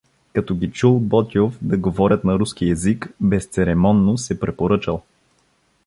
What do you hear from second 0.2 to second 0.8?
Като ги